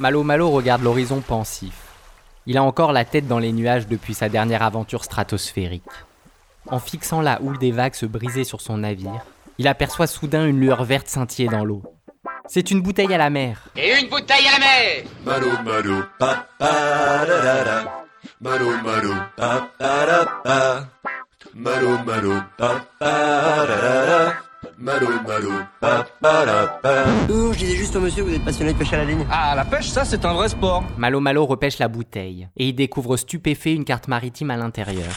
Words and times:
Malo 0.00 0.24
Malo 0.24 0.48
regarde 0.48 0.82
l'horizon 0.82 1.20
pensif. 1.20 1.74
Il 2.46 2.56
a 2.56 2.62
encore 2.62 2.92
la 2.92 3.04
tête 3.04 3.28
dans 3.28 3.38
les 3.38 3.52
nuages 3.52 3.86
depuis 3.86 4.14
sa 4.14 4.30
dernière 4.30 4.62
aventure 4.62 5.04
stratosphérique. 5.04 5.84
En 6.70 6.78
fixant 6.78 7.20
la 7.20 7.42
houle 7.42 7.58
des 7.58 7.70
vagues 7.70 7.92
se 7.92 8.06
briser 8.06 8.44
sur 8.44 8.62
son 8.62 8.78
navire, 8.78 9.26
il 9.58 9.68
aperçoit 9.68 10.06
soudain 10.06 10.46
une 10.46 10.58
lueur 10.58 10.84
verte 10.84 11.06
scintiller 11.06 11.50
dans 11.50 11.66
l'eau. 11.66 11.82
C'est 12.46 12.70
une 12.70 12.80
bouteille 12.80 13.12
à 13.12 13.18
la 13.18 13.28
mer. 13.28 13.68
Et 13.76 14.00
une 14.00 14.08
bouteille 14.08 14.46
à 14.48 14.52
la 14.52 14.58
mer 14.58 15.04
Malo 15.22 15.50
malo 15.62 16.02
pa 16.18 16.46
pa 16.58 17.26
da 17.26 17.42
da 17.42 17.64
da. 17.64 18.06
Malo 18.40 18.70
malo 18.82 19.14
pa 19.36 19.68
pa. 19.78 20.88
Malo 21.52 21.98
malo 22.06 22.42
pa 22.56 22.86
pa 22.98 23.66
da 23.68 23.76
da 23.82 24.06
da. 24.06 24.34
Malo 24.78 25.08
malo 25.28 25.52
pa 25.78 26.06
pa 26.22 26.99
je 27.30 27.58
disais 27.58 27.76
juste 27.76 27.94
au 27.96 28.00
monsieur, 28.00 28.22
vous 28.22 28.34
êtes 28.34 28.44
passionné 28.44 28.72
de 28.72 28.78
pêche 28.78 28.92
à 28.92 28.98
la 28.98 29.04
ligne 29.04 29.24
Ah, 29.30 29.54
la 29.54 29.64
pêche, 29.64 29.88
ça, 29.88 30.04
c'est 30.04 30.24
un 30.24 30.34
vrai 30.34 30.48
sport. 30.48 30.84
Malo 30.96 31.20
Malo 31.20 31.46
repêche 31.46 31.78
la 31.78 31.88
bouteille 31.88 32.48
et 32.56 32.68
il 32.68 32.74
découvre 32.74 33.16
stupéfait 33.16 33.74
une 33.74 33.84
carte 33.84 34.08
maritime 34.08 34.50
à 34.50 34.56
l'intérieur. 34.56 35.12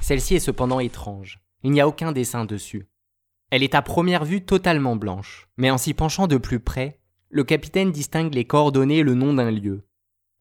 Celle-ci 0.00 0.34
est 0.34 0.40
cependant 0.40 0.80
étrange. 0.80 1.40
Il 1.62 1.70
n'y 1.70 1.80
a 1.80 1.88
aucun 1.88 2.12
dessin 2.12 2.44
dessus. 2.44 2.88
Elle 3.50 3.62
est 3.62 3.74
à 3.74 3.82
première 3.82 4.24
vue 4.24 4.44
totalement 4.44 4.96
blanche, 4.96 5.48
mais 5.56 5.70
en 5.70 5.78
s'y 5.78 5.94
penchant 5.94 6.26
de 6.26 6.36
plus 6.36 6.60
près, 6.60 6.98
le 7.30 7.44
capitaine 7.44 7.90
distingue 7.90 8.34
les 8.34 8.44
coordonnées 8.44 8.98
et 8.98 9.02
le 9.02 9.14
nom 9.14 9.32
d'un 9.32 9.50
lieu. 9.50 9.86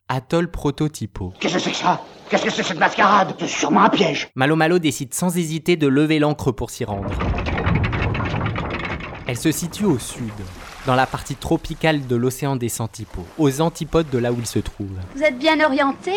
Atoll 0.10 0.52
Prototypo. 0.52 1.34
Qu'est-ce 1.40 1.54
que 1.54 1.60
c'est 1.60 1.72
que 1.72 1.78
ça? 1.78 2.02
Qu'est-ce 2.30 2.44
que 2.44 2.50
c'est 2.50 2.62
que 2.62 2.68
cette 2.68 2.80
mascarade? 2.80 3.36
C'est 3.40 3.48
sûrement 3.48 3.84
un 3.84 3.90
piège. 3.90 4.30
Malo 4.36 4.58
Malo 4.58 4.80
décide 4.80 5.14
sans 5.14 5.38
hésiter 5.38 5.78
de 5.78 5.88
lever 5.88 6.20
l'ancre 6.20 6.52
pour 6.52 6.72
s'y 6.72 6.84
rendre. 6.84 7.10
Elle 9.26 9.38
se 9.38 9.52
situe 9.52 9.86
au 9.86 10.00
sud, 10.00 10.34
dans 10.86 10.96
la 10.96 11.06
partie 11.06 11.36
tropicale 11.36 12.08
de 12.08 12.16
l'océan 12.18 12.58
des 12.58 12.68
Centipodes, 12.68 13.24
aux 13.38 13.62
antipodes 13.62 14.10
de 14.10 14.18
là 14.18 14.34
où 14.34 14.38
il 14.38 14.46
se 14.46 14.60
trouve. 14.60 14.92
Vous 15.16 15.24
êtes 15.24 15.40
bien 15.40 15.64
orienté? 15.64 16.12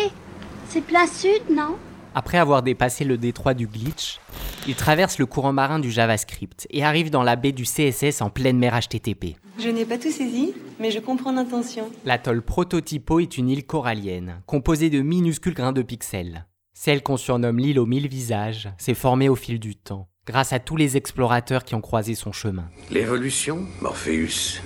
C'est 0.67 0.81
plein 0.81 1.07
sud, 1.07 1.41
non? 1.49 1.77
Après 2.13 2.37
avoir 2.37 2.63
dépassé 2.63 3.05
le 3.05 3.17
détroit 3.17 3.53
du 3.53 3.67
Glitch, 3.67 4.19
il 4.67 4.75
traverse 4.75 5.19
le 5.19 5.25
courant 5.25 5.53
marin 5.53 5.79
du 5.79 5.89
JavaScript 5.89 6.67
et 6.69 6.83
arrive 6.83 7.09
dans 7.09 7.23
la 7.23 7.37
baie 7.37 7.53
du 7.53 7.63
CSS 7.63 8.21
en 8.21 8.29
pleine 8.29 8.57
mer 8.57 8.77
HTTP. 8.77 9.37
Je 9.57 9.69
n'ai 9.69 9.85
pas 9.85 9.97
tout 9.97 10.11
saisi, 10.11 10.53
mais 10.79 10.91
je 10.91 10.99
comprends 10.99 11.31
l'intention. 11.31 11.89
L'atoll 12.03 12.41
Prototypo 12.41 13.21
est 13.21 13.37
une 13.37 13.49
île 13.49 13.65
corallienne, 13.65 14.41
composée 14.47 14.89
de 14.89 15.01
minuscules 15.01 15.53
grains 15.53 15.71
de 15.71 15.81
pixels. 15.81 16.45
Celle 16.73 17.01
qu'on 17.01 17.17
surnomme 17.17 17.59
l'île 17.59 17.79
aux 17.79 17.85
mille 17.85 18.09
visages 18.09 18.69
s'est 18.77 18.93
formée 18.93 19.29
au 19.29 19.35
fil 19.35 19.59
du 19.59 19.75
temps, 19.75 20.09
grâce 20.27 20.51
à 20.51 20.59
tous 20.59 20.75
les 20.75 20.97
explorateurs 20.97 21.63
qui 21.63 21.73
ont 21.73 21.81
croisé 21.81 22.13
son 22.13 22.31
chemin. 22.31 22.69
L'évolution, 22.91 23.65
Morpheus. 23.81 24.61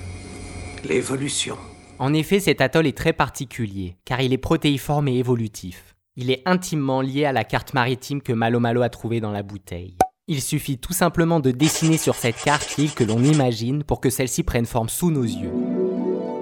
L'évolution. 0.84 1.58
En 2.00 2.14
effet, 2.14 2.40
cet 2.40 2.62
atoll 2.62 2.88
est 2.88 2.98
très 2.98 3.14
particulier, 3.14 3.96
car 4.04 4.22
il 4.22 4.34
est 4.34 4.40
protéiforme 4.40 5.08
et 5.08 5.20
évolutif. 5.20 5.96
Il 6.18 6.32
est 6.32 6.42
intimement 6.46 7.02
lié 7.02 7.26
à 7.26 7.32
la 7.32 7.44
carte 7.44 7.76
maritime 7.76 8.22
que 8.22 8.34
Malo 8.34 8.60
Malo 8.60 8.82
a 8.82 8.90
trouvée 8.90 9.22
dans 9.22 9.32
la 9.32 9.44
bouteille. 9.44 9.98
Il 10.28 10.42
suffit 10.42 10.78
tout 10.78 10.94
simplement 10.94 11.40
de 11.40 11.52
dessiner 11.52 11.98
sur 11.98 12.16
cette 12.16 12.42
carte 12.42 12.78
l'île 12.78 12.94
que 12.94 13.04
l'on 13.04 13.24
imagine 13.24 13.84
pour 13.84 14.02
que 14.02 14.10
celle-ci 14.10 14.44
prenne 14.44 14.66
forme 14.66 14.90
sous 14.90 15.12
nos 15.12 15.24
yeux. 15.24 15.52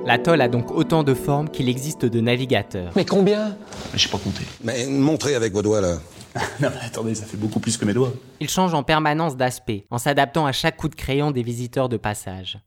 L'atoll 0.06 0.42
a 0.42 0.48
donc 0.48 0.72
autant 0.72 1.04
de 1.04 1.14
formes 1.14 1.50
qu'il 1.50 1.68
existe 1.68 2.06
de 2.06 2.22
navigateurs. 2.22 2.94
Mais 2.96 3.06
combien? 3.06 3.58
J'ai 3.94 4.10
pas 4.10 4.18
compté. 4.18 4.44
Mais 4.64 4.86
montrez 4.88 5.36
avec 5.36 5.54
vos 5.54 5.62
doigts 5.62 5.82
là. 5.82 5.98
Attendez, 6.82 7.16
ça 7.16 7.26
fait 7.26 7.38
beaucoup 7.38 7.60
plus 7.60 7.78
que 7.78 7.86
mes 7.86 7.94
doigts. 7.94 8.14
Il 8.40 8.50
change 8.50 8.74
en 8.74 8.84
permanence 8.84 9.36
d'aspect, 9.36 9.86
en 9.90 9.98
s'adaptant 9.98 10.46
à 10.46 10.52
chaque 10.52 10.78
coup 10.78 10.90
de 10.90 10.96
crayon 10.96 11.32
des 11.32 11.44
visiteurs 11.44 11.90
de 11.90 11.98
passage. 11.98 12.60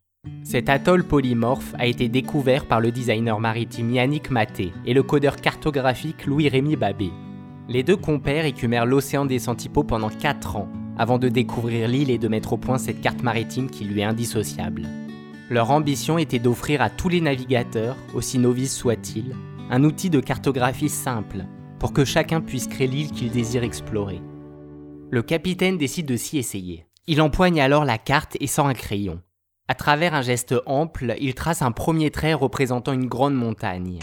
Cet 0.44 0.68
atoll 0.68 1.04
polymorphe 1.04 1.74
a 1.78 1.86
été 1.86 2.08
découvert 2.08 2.66
par 2.66 2.80
le 2.80 2.92
designer 2.92 3.40
maritime 3.40 3.90
Yannick 3.90 4.30
Maté 4.30 4.72
et 4.86 4.94
le 4.94 5.02
codeur 5.02 5.36
cartographique 5.36 6.26
Louis-Rémy 6.26 6.76
Babé. 6.76 7.10
Les 7.68 7.82
deux 7.82 7.96
compères 7.96 8.44
écumèrent 8.44 8.86
l'océan 8.86 9.24
des 9.24 9.38
Centipodes 9.38 9.88
pendant 9.88 10.10
4 10.10 10.56
ans, 10.56 10.68
avant 10.98 11.18
de 11.18 11.28
découvrir 11.28 11.88
l'île 11.88 12.10
et 12.10 12.18
de 12.18 12.28
mettre 12.28 12.52
au 12.52 12.56
point 12.56 12.78
cette 12.78 13.00
carte 13.00 13.22
maritime 13.22 13.70
qui 13.70 13.84
lui 13.84 14.00
est 14.00 14.04
indissociable. 14.04 14.88
Leur 15.50 15.70
ambition 15.70 16.18
était 16.18 16.38
d'offrir 16.38 16.82
à 16.82 16.90
tous 16.90 17.08
les 17.08 17.20
navigateurs, 17.20 17.96
aussi 18.14 18.38
novices 18.38 18.76
soient-ils, 18.76 19.34
un 19.70 19.84
outil 19.84 20.10
de 20.10 20.20
cartographie 20.20 20.88
simple, 20.88 21.46
pour 21.82 21.92
que 21.92 22.04
chacun 22.04 22.40
puisse 22.40 22.68
créer 22.68 22.86
l'île 22.86 23.10
qu'il 23.10 23.32
désire 23.32 23.64
explorer. 23.64 24.22
Le 25.10 25.20
capitaine 25.20 25.78
décide 25.78 26.06
de 26.06 26.14
s'y 26.14 26.38
essayer. 26.38 26.86
Il 27.08 27.20
empoigne 27.20 27.60
alors 27.60 27.84
la 27.84 27.98
carte 27.98 28.36
et 28.38 28.46
sort 28.46 28.68
un 28.68 28.72
crayon. 28.72 29.20
À 29.66 29.74
travers 29.74 30.14
un 30.14 30.22
geste 30.22 30.54
ample, 30.64 31.16
il 31.18 31.34
trace 31.34 31.60
un 31.60 31.72
premier 31.72 32.12
trait 32.12 32.34
représentant 32.34 32.92
une 32.92 33.08
grande 33.08 33.34
montagne. 33.34 33.98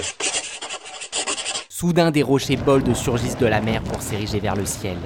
Soudain, 1.70 2.12
des 2.12 2.22
rochers 2.22 2.58
boldes 2.58 2.94
surgissent 2.94 3.38
de 3.38 3.46
la 3.46 3.62
mer 3.62 3.82
pour 3.82 4.02
s'ériger 4.02 4.42
vers 4.42 4.58
le 4.58 4.66
ciel. 4.66 4.98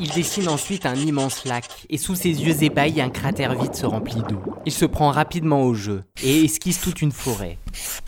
Il 0.00 0.10
dessine 0.10 0.48
ensuite 0.48 0.86
un 0.86 0.94
immense 0.94 1.44
lac, 1.44 1.64
et 1.88 1.98
sous 1.98 2.14
ses 2.16 2.30
yeux 2.30 2.62
ébahis, 2.64 3.00
un 3.00 3.10
cratère 3.10 3.54
vide 3.54 3.74
se 3.74 3.86
remplit 3.86 4.22
d'eau. 4.28 4.42
Il 4.66 4.72
se 4.72 4.84
prend 4.84 5.10
rapidement 5.10 5.62
au 5.62 5.74
jeu, 5.74 6.02
et 6.22 6.44
esquisse 6.44 6.80
toute 6.80 7.00
une 7.00 7.12
forêt. 7.12 7.58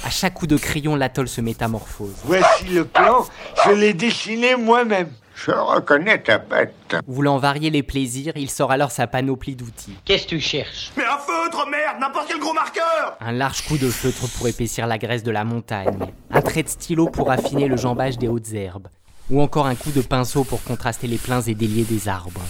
À 0.04 0.10
chaque 0.10 0.34
coup 0.34 0.46
de 0.46 0.56
crayon, 0.56 0.96
l'atoll 0.96 1.28
se 1.28 1.40
métamorphose. 1.40 2.14
Voici 2.24 2.64
le 2.66 2.84
plan, 2.84 3.24
je 3.64 3.70
l'ai 3.70 3.94
dessiné 3.94 4.56
moi-même. 4.56 5.10
Je 5.36 5.50
reconnais 5.50 6.22
ta 6.22 6.38
bête. 6.38 6.96
Voulant 7.06 7.36
varier 7.36 7.68
les 7.68 7.82
plaisirs, 7.82 8.32
il 8.36 8.50
sort 8.50 8.72
alors 8.72 8.90
sa 8.90 9.06
panoplie 9.06 9.54
d'outils. 9.54 9.94
Qu'est-ce 10.06 10.24
que 10.24 10.30
tu 10.30 10.40
cherches? 10.40 10.92
Mais 10.96 11.04
un 11.04 11.18
feutre, 11.18 11.68
merde 11.68 11.98
N'importe 12.00 12.26
quel 12.28 12.40
gros 12.40 12.54
marqueur 12.54 13.16
Un 13.20 13.32
large 13.32 13.66
coup 13.66 13.76
de 13.76 13.90
feutre 13.90 14.26
pour 14.38 14.48
épaissir 14.48 14.86
la 14.86 14.96
graisse 14.96 15.22
de 15.22 15.30
la 15.30 15.44
montagne. 15.44 15.98
Un 16.30 16.40
trait 16.40 16.62
de 16.62 16.68
stylo 16.68 17.08
pour 17.08 17.30
affiner 17.30 17.68
le 17.68 17.76
jambage 17.76 18.16
des 18.16 18.28
hautes 18.28 18.54
herbes. 18.54 18.88
Ou 19.30 19.40
encore 19.40 19.66
un 19.66 19.74
coup 19.74 19.90
de 19.90 20.02
pinceau 20.02 20.44
pour 20.44 20.62
contraster 20.62 21.08
les 21.08 21.18
pleins 21.18 21.40
et 21.40 21.54
déliés 21.54 21.84
des 21.84 22.06
arbres. 22.06 22.42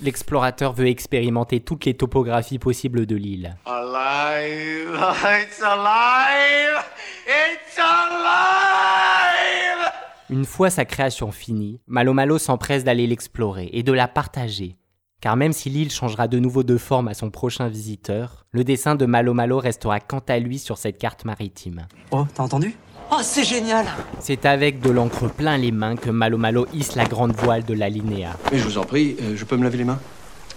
L'explorateur 0.00 0.72
veut 0.72 0.86
expérimenter 0.86 1.60
toutes 1.60 1.84
les 1.84 1.94
topographies 1.94 2.58
possibles 2.58 3.04
de 3.04 3.14
l'île. 3.14 3.56
Alive, 3.66 4.94
it's 5.22 5.62
alive, 5.62 6.82
it's 7.26 7.78
alive. 7.78 9.04
Une 10.30 10.46
fois 10.46 10.70
sa 10.70 10.86
création 10.86 11.30
finie, 11.30 11.80
Malo 11.86 12.14
Malo 12.14 12.38
s'empresse 12.38 12.84
d'aller 12.84 13.06
l'explorer 13.06 13.68
et 13.72 13.82
de 13.82 13.92
la 13.92 14.08
partager. 14.08 14.76
Car 15.20 15.36
même 15.36 15.52
si 15.52 15.68
l'île 15.68 15.92
changera 15.92 16.26
de 16.26 16.38
nouveau 16.38 16.62
de 16.62 16.78
forme 16.78 17.08
à 17.08 17.14
son 17.14 17.30
prochain 17.30 17.68
visiteur, 17.68 18.46
le 18.50 18.64
dessin 18.64 18.94
de 18.94 19.06
Malo 19.06 19.34
Malo 19.34 19.58
restera 19.58 20.00
quant 20.00 20.22
à 20.28 20.38
lui 20.38 20.58
sur 20.58 20.78
cette 20.78 20.98
carte 20.98 21.24
maritime. 21.24 21.86
Oh, 22.10 22.26
t'as 22.34 22.42
entendu? 22.42 22.76
Oh, 23.10 23.20
c'est 23.22 23.44
génial 23.44 23.86
C'est 24.18 24.46
avec 24.46 24.80
de 24.80 24.90
l'encre 24.90 25.28
plein 25.28 25.56
les 25.56 25.70
mains 25.70 25.96
que 25.96 26.10
Malo 26.10 26.36
Malo 26.38 26.66
hisse 26.72 26.96
la 26.96 27.04
grande 27.04 27.32
voile 27.32 27.64
de 27.64 27.74
la 27.74 27.88
Linéa. 27.88 28.30
Mais 28.50 28.58
je 28.58 28.64
vous 28.64 28.78
en 28.78 28.84
prie, 28.84 29.16
euh, 29.20 29.36
je 29.36 29.44
peux 29.44 29.56
me 29.56 29.64
laver 29.64 29.78
les 29.78 29.84
mains? 29.84 30.00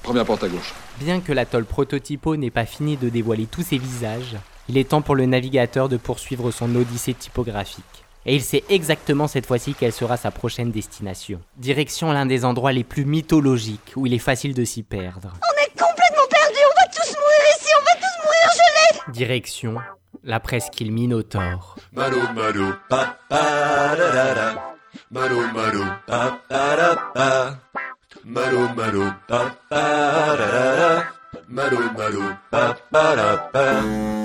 Première 0.02 0.25
porte 0.25 0.44
à 0.44 0.47
gauche. 0.47 0.74
Bien 1.00 1.19
que 1.19 1.34
l'atoll 1.34 1.66
Prototypo 1.66 2.36
n'ait 2.36 2.50
pas 2.50 2.66
fini 2.66 2.97
de 2.97 3.09
dévoiler 3.09 3.46
tous 3.46 3.62
ses 3.63 3.78
visages, 3.78 4.38
il 4.69 4.78
est 4.78 4.90
temps 4.90 5.02
pour 5.02 5.16
le 5.16 5.25
navigateur 5.25 5.90
de 5.90 5.97
poursuivre 5.97 6.52
son 6.52 6.74
odyssée 6.75 7.13
typographique. 7.13 7.84
Et 8.25 8.36
il 8.36 8.41
sait 8.41 8.63
exactement 8.69 9.28
cette 9.28 9.46
fois-ci 9.46 9.74
quelle 9.74 9.94
sera 9.94 10.18
sa 10.18 10.31
prochaine 10.31 10.72
destination. 10.72 11.40
Direction 11.57 12.12
l'un 12.12 12.25
des 12.25 12.44
endroits 12.44 12.74
les 12.74 12.84
plus 12.84 13.06
mythologiques 13.06 13.94
où 13.96 14.06
il 14.06 14.13
est 14.13 14.19
facile 14.19 14.53
de 14.53 14.66
s'y 14.66 14.84
perdre. 14.84 15.34
On 15.41 15.63
est 15.63 15.69
complètement 15.69 16.28
perdus, 16.30 16.59
on 16.66 16.81
va 16.81 16.88
tous 16.88 17.16
mourir 17.16 17.57
ici, 17.57 17.69
on 17.80 17.84
va 17.84 17.96
tous 17.96 18.24
mourir 18.24 18.50
gelés 18.53 19.12
Direction 19.13 19.75
la 20.27 20.39
presqu'île 20.41 20.91
Minotaure. 20.91 21.75
Malo 21.93 22.21
malo 22.35 22.67
pa 22.89 23.17
pa 23.29 23.43
da 23.97 24.07
da 24.15 24.27
da. 24.38 24.47
Malo 25.09 25.39
malo 25.55 25.83
pa 26.05 26.21
pa 26.49 26.63
da 26.79 26.89
pa. 27.15 27.29
Malo 28.25 28.62
malo 28.77 29.06
pa 29.29 29.39
pa 29.69 29.83
da 30.39 30.47
da 30.53 30.65
da. 30.79 30.91
Malo 31.47 31.79
pa 32.51 32.63
pa 32.91 33.15
da 33.15 33.29
pa. 33.53 34.17